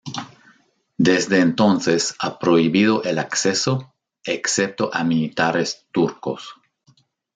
[0.97, 3.93] Desde entonces ha prohibido el acceso,
[4.25, 6.55] excepto a militares turcos.